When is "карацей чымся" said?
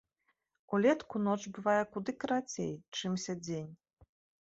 2.25-3.41